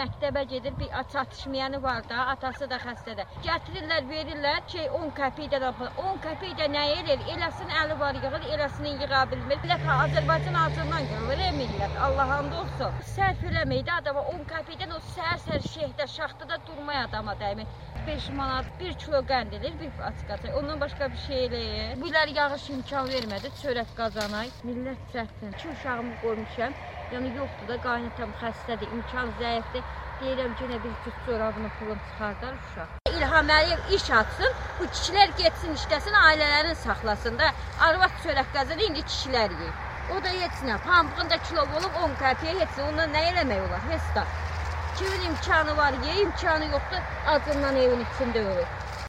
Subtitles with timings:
[0.00, 3.36] Məktəbə gedir, bir çatışmayanı var da, atası da xəstədir.
[3.44, 5.92] Gətirirlər, verirlər ki, 10 qəpikdən apar.
[6.06, 7.22] 10 qəpik də nə edir?
[7.34, 9.62] Eləsin əli var yığır, eləsini yığa bilmir.
[9.62, 10.58] Millət Azərbaycan
[11.12, 11.98] qırılır, ey millət.
[12.08, 13.00] Allah and olsun.
[13.14, 17.70] Sərf eləməkdə adama 10 qəpikdən o səhər-səhər şehdə, şaxtada durmaya adama dəymir.
[18.06, 20.48] 5 manat 1 kilo qənd edir, bir paçkası.
[20.58, 22.00] Ondan başqa bir şey eləyir.
[22.00, 24.48] Bunlar yağış imkan vermədi, çörək qazanay.
[24.68, 25.54] Millət çətin.
[25.58, 26.74] 2 uşağımı qoymuşam.
[27.12, 29.82] Yəni yoxdur da, qaynatam xəstədir, imkan zəifdir.
[30.20, 32.88] Deyirəm ki, nə bir cüt corabını pulum çıxardar uşaq.
[33.16, 37.50] İlham Əliyev iş açsın, bu kişilər getsin işləsin, ailələrini saxlasın da.
[37.88, 39.76] Arvad çörək qazanır, indi kişilər yeyir.
[40.12, 43.88] O da heç nə, pambığında kilo olub 10 qəpiyə heç nə, ondan nə eləmək olar,
[43.92, 44.24] heç də.
[44.98, 48.68] Kimin imkanı var, ye, imkanı yoxdur, acından evin içində ölür.